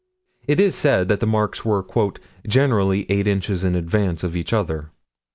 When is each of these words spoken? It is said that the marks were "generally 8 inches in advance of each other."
It 0.47 0.59
is 0.59 0.73
said 0.73 1.09
that 1.09 1.19
the 1.19 1.27
marks 1.27 1.63
were 1.63 1.85
"generally 2.47 3.05
8 3.11 3.27
inches 3.27 3.63
in 3.63 3.75
advance 3.75 4.23
of 4.23 4.35
each 4.35 4.51
other." 4.51 4.89